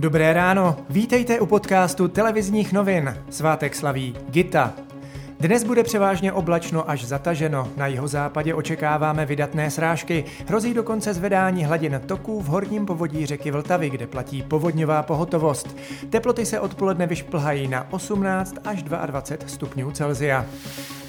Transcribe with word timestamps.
Dobré 0.00 0.32
ráno, 0.32 0.76
vítejte 0.90 1.40
u 1.40 1.46
podcastu 1.46 2.08
televizních 2.08 2.72
novin. 2.72 3.16
Svátek 3.30 3.74
slaví 3.74 4.16
Gita. 4.28 4.72
Dnes 5.40 5.64
bude 5.64 5.82
převážně 5.82 6.32
oblačno 6.32 6.90
až 6.90 7.04
zataženo. 7.04 7.68
Na 7.76 7.86
jeho 7.86 8.08
západě 8.08 8.54
očekáváme 8.54 9.26
vydatné 9.26 9.70
srážky. 9.70 10.24
Hrozí 10.48 10.74
dokonce 10.74 11.14
zvedání 11.14 11.64
hladin 11.64 12.00
toků 12.06 12.40
v 12.40 12.46
horním 12.46 12.86
povodí 12.86 13.26
řeky 13.26 13.50
Vltavy, 13.50 13.90
kde 13.90 14.06
platí 14.06 14.42
povodňová 14.42 15.02
pohotovost. 15.02 15.76
Teploty 16.10 16.46
se 16.46 16.60
odpoledne 16.60 17.06
vyšplhají 17.06 17.68
na 17.68 17.86
18 17.92 18.54
až 18.64 18.82
22 18.82 19.22
stupňů 19.46 19.90
Celzia. 19.90 20.46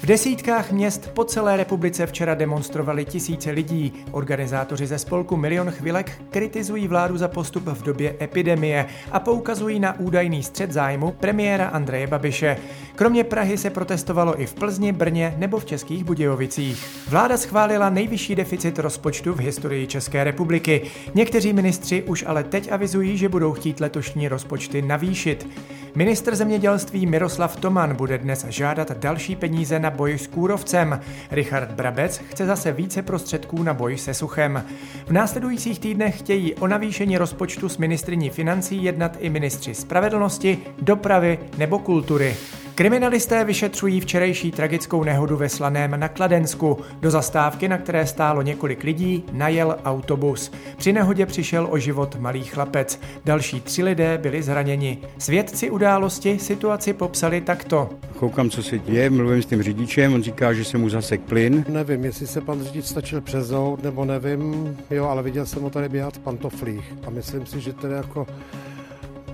V 0.02 0.06
desítkách 0.06 0.72
měst 0.72 1.10
po 1.14 1.24
celé 1.24 1.56
republice 1.56 2.06
včera 2.06 2.34
demonstrovali 2.34 3.04
tisíce 3.04 3.50
lidí. 3.50 3.92
Organizátoři 4.10 4.86
ze 4.86 4.98
spolku 4.98 5.36
Milion 5.36 5.70
chvilek 5.70 6.22
kritizují 6.30 6.88
vládu 6.88 7.16
za 7.16 7.28
postup 7.28 7.64
v 7.66 7.82
době 7.82 8.16
epidemie 8.20 8.86
a 9.12 9.20
poukazují 9.20 9.80
na 9.80 10.00
údajný 10.00 10.42
střed 10.42 10.72
zájmu 10.72 11.10
premiéra 11.20 11.66
Andreje 11.66 12.06
Babiše. 12.06 12.56
Kromě 12.94 13.24
Prahy 13.24 13.58
se 13.58 13.70
protestovalo 13.70 14.40
i 14.40 14.46
v 14.46 14.54
Plzni, 14.54 14.92
Brně 14.92 15.34
nebo 15.38 15.58
v 15.58 15.64
Českých 15.64 16.04
Budějovicích. 16.04 16.86
Vláda 17.08 17.36
schválila 17.36 17.90
nejvyšší 17.90 18.34
deficit 18.34 18.78
rozpočtu 18.78 19.32
v 19.32 19.40
historii 19.40 19.86
České 19.86 20.24
republiky. 20.24 20.82
Někteří 21.14 21.52
ministři 21.52 22.02
už 22.02 22.24
ale 22.26 22.44
teď 22.44 22.72
avizují, 22.72 23.18
že 23.18 23.28
budou 23.28 23.52
chtít 23.52 23.80
letošní 23.80 24.28
rozpočty 24.28 24.82
navýšit. 24.82 25.48
Ministr 25.94 26.36
zemědělství 26.36 27.06
Miroslav 27.06 27.56
Toman 27.56 27.96
bude 27.96 28.18
dnes 28.18 28.46
žádat 28.48 28.92
další 28.92 29.36
peníze 29.36 29.78
na 29.78 29.90
boj 29.90 30.18
s 30.18 30.26
kůrovcem. 30.26 31.00
Richard 31.30 31.70
Brabec 31.70 32.18
chce 32.18 32.46
zase 32.46 32.72
více 32.72 33.02
prostředků 33.02 33.62
na 33.62 33.74
boj 33.74 33.98
se 33.98 34.14
suchem. 34.14 34.64
V 35.06 35.12
následujících 35.12 35.78
týdnech 35.78 36.18
chtějí 36.18 36.54
o 36.54 36.66
navýšení 36.66 37.18
rozpočtu 37.18 37.68
s 37.68 37.78
ministriní 37.78 38.30
financí 38.30 38.84
jednat 38.84 39.16
i 39.20 39.30
ministři 39.30 39.74
spravedlnosti, 39.74 40.58
dopravy 40.82 41.38
nebo 41.58 41.78
kultury. 41.78 42.36
Kriminalisté 42.74 43.44
vyšetřují 43.44 44.00
včerejší 44.00 44.50
tragickou 44.50 45.04
nehodu 45.04 45.36
ve 45.36 45.48
Slaném 45.48 46.00
na 46.00 46.08
Kladensku. 46.08 46.78
Do 47.00 47.10
zastávky, 47.10 47.68
na 47.68 47.78
které 47.78 48.06
stálo 48.06 48.42
několik 48.42 48.84
lidí, 48.84 49.24
najel 49.32 49.76
autobus. 49.84 50.52
Při 50.76 50.92
nehodě 50.92 51.26
přišel 51.26 51.68
o 51.70 51.78
život 51.78 52.16
malý 52.20 52.44
chlapec. 52.44 53.00
Další 53.24 53.60
tři 53.60 53.82
lidé 53.82 54.18
byli 54.18 54.42
zraněni. 54.42 54.98
Svědci 55.18 55.70
události 55.70 56.38
situaci 56.38 56.92
popsali 56.92 57.40
takto. 57.40 57.90
Koukám, 58.18 58.50
co 58.50 58.62
se 58.62 58.78
děje, 58.78 59.10
mluvím 59.10 59.42
s 59.42 59.46
tím 59.46 59.62
řidičem, 59.62 60.14
on 60.14 60.22
říká, 60.22 60.52
že 60.52 60.64
se 60.64 60.78
mu 60.78 60.88
zasek 60.88 61.20
plyn. 61.20 61.64
Nevím, 61.68 62.04
jestli 62.04 62.26
se 62.26 62.40
pan 62.40 62.62
řidič 62.62 62.84
stačil 62.84 63.20
přezout, 63.20 63.82
nebo 63.82 64.04
nevím, 64.04 64.76
jo, 64.90 65.04
ale 65.04 65.22
viděl 65.22 65.46
jsem 65.46 65.62
ho 65.62 65.70
tady 65.70 65.88
běhat 65.88 66.16
v 66.16 66.18
pantoflích 66.18 66.94
a 67.06 67.10
myslím 67.10 67.46
si, 67.46 67.60
že 67.60 67.72
tedy 67.72 67.94
jako 67.94 68.26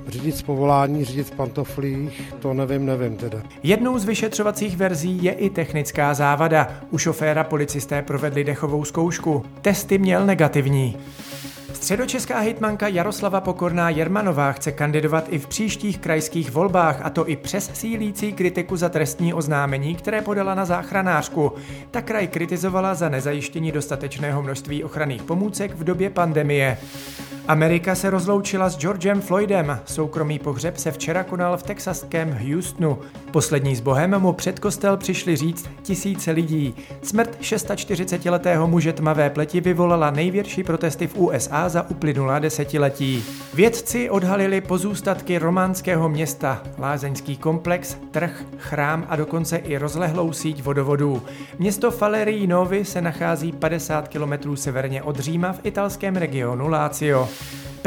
Řídit 0.08 0.36
z 0.36 0.42
povolání, 0.42 1.04
řídit 1.04 1.26
v 1.26 1.30
pantoflích, 1.30 2.34
to 2.38 2.54
nevím, 2.54 2.86
nevím 2.86 3.16
teda. 3.16 3.42
Jednou 3.62 3.98
z 3.98 4.04
vyšetřovacích 4.04 4.76
verzí 4.76 5.24
je 5.24 5.32
i 5.32 5.50
technická 5.50 6.14
závada. 6.14 6.70
U 6.90 6.98
šoféra 6.98 7.44
policisté 7.44 8.02
provedli 8.02 8.44
dechovou 8.44 8.84
zkoušku. 8.84 9.44
Testy 9.62 9.98
měl 9.98 10.26
negativní. 10.26 10.96
Středočeská 11.72 12.38
hejtmanka 12.38 12.88
Jaroslava 12.88 13.40
Pokorná 13.40 13.90
Jermanová 13.90 14.52
chce 14.52 14.72
kandidovat 14.72 15.24
i 15.30 15.38
v 15.38 15.46
příštích 15.46 15.98
krajských 15.98 16.50
volbách, 16.50 17.00
a 17.02 17.10
to 17.10 17.28
i 17.28 17.36
přes 17.36 17.70
sílící 17.74 18.32
kritiku 18.32 18.76
za 18.76 18.88
trestní 18.88 19.34
oznámení, 19.34 19.94
které 19.94 20.22
podala 20.22 20.54
na 20.54 20.64
záchranářku. 20.64 21.52
Ta 21.90 22.02
kraj 22.02 22.26
kritizovala 22.26 22.94
za 22.94 23.08
nezajištění 23.08 23.72
dostatečného 23.72 24.42
množství 24.42 24.84
ochranných 24.84 25.22
pomůcek 25.22 25.74
v 25.74 25.84
době 25.84 26.10
pandemie. 26.10 26.78
Amerika 27.48 27.94
se 27.94 28.10
rozloučila 28.10 28.68
s 28.68 28.78
Georgem 28.78 29.20
Floydem. 29.20 29.80
Soukromý 29.84 30.38
pohřeb 30.38 30.76
se 30.76 30.92
včera 30.92 31.24
konal 31.24 31.56
v 31.56 31.62
texaském 31.62 32.32
Houstonu. 32.32 32.98
Poslední 33.30 33.76
s 33.76 33.80
Bohem 33.80 34.18
mu 34.18 34.32
před 34.32 34.58
kostel 34.58 34.96
přišli 34.96 35.36
říct 35.36 35.70
tisíce 35.82 36.30
lidí. 36.30 36.74
Smrt 37.02 37.40
640-letého 37.40 38.66
muže 38.66 38.92
tmavé 38.92 39.30
pleti 39.30 39.60
vyvolala 39.60 40.10
největší 40.10 40.64
protesty 40.64 41.06
v 41.06 41.16
USA 41.16 41.68
za 41.68 41.90
uplynulá 41.90 42.38
desetiletí. 42.38 43.24
Vědci 43.54 44.10
odhalili 44.10 44.60
pozůstatky 44.60 45.38
románského 45.38 46.08
města, 46.08 46.62
lázeňský 46.78 47.36
komplex, 47.36 47.96
trh, 48.10 48.44
chrám 48.58 49.06
a 49.08 49.16
dokonce 49.16 49.56
i 49.56 49.78
rozlehlou 49.78 50.32
síť 50.32 50.62
vodovodů. 50.62 51.22
Město 51.58 51.90
Falerii 51.90 52.46
Novi 52.46 52.84
se 52.84 53.02
nachází 53.02 53.52
50 53.52 54.08
km 54.08 54.56
severně 54.56 55.02
od 55.02 55.18
Říma 55.18 55.52
v 55.52 55.60
italském 55.62 56.16
regionu 56.16 56.68
Lazio. 56.68 57.28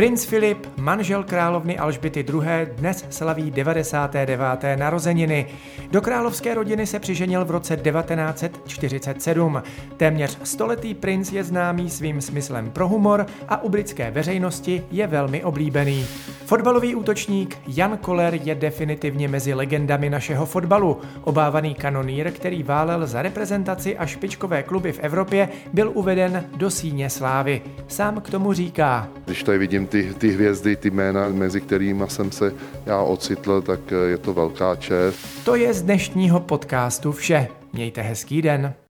Princ 0.01 0.25
Filip, 0.25 0.67
manžel 0.77 1.23
královny 1.23 1.77
Alžbity 1.77 2.19
II., 2.19 2.67
dnes 2.75 3.05
slaví 3.09 3.51
99. 3.51 4.39
narozeniny. 4.75 5.47
Do 5.91 6.01
královské 6.01 6.53
rodiny 6.53 6.87
se 6.87 6.99
přiženil 6.99 7.45
v 7.45 7.51
roce 7.51 7.77
1947. 7.77 9.63
Téměř 9.97 10.37
stoletý 10.43 10.93
princ 10.93 11.31
je 11.31 11.43
známý 11.43 11.89
svým 11.89 12.21
smyslem 12.21 12.71
pro 12.71 12.87
humor 12.87 13.25
a 13.49 13.63
u 13.63 13.69
britské 13.69 14.11
veřejnosti 14.11 14.83
je 14.91 15.07
velmi 15.07 15.43
oblíbený. 15.43 16.05
Fotbalový 16.51 16.95
útočník 16.95 17.57
Jan 17.67 17.97
Koller 17.97 18.39
je 18.43 18.55
definitivně 18.55 19.27
mezi 19.27 19.53
legendami 19.53 20.09
našeho 20.09 20.45
fotbalu. 20.45 21.01
Obávaný 21.23 21.75
kanonýr, 21.75 22.31
který 22.31 22.63
válel 22.63 23.07
za 23.07 23.21
reprezentaci 23.21 23.97
a 23.97 24.05
špičkové 24.05 24.63
kluby 24.63 24.91
v 24.91 24.99
Evropě, 24.99 25.49
byl 25.73 25.91
uveden 25.93 26.45
do 26.55 26.69
síně 26.69 27.09
slávy. 27.09 27.61
Sám 27.87 28.21
k 28.21 28.29
tomu 28.29 28.53
říká. 28.53 29.07
Když 29.25 29.43
tady 29.43 29.57
vidím 29.57 29.87
ty, 29.87 30.13
ty 30.13 30.31
hvězdy, 30.31 30.75
ty 30.75 30.91
jména, 30.91 31.29
mezi 31.29 31.61
kterými 31.61 32.03
jsem 32.07 32.31
se 32.31 32.53
já 32.85 33.01
ocitl, 33.01 33.61
tak 33.61 33.79
je 34.07 34.17
to 34.17 34.33
velká 34.33 34.75
čest. 34.75 35.45
To 35.45 35.55
je 35.55 35.73
z 35.73 35.81
dnešního 35.81 36.39
podcastu 36.39 37.11
vše. 37.11 37.47
Mějte 37.73 38.01
hezký 38.01 38.41
den. 38.41 38.73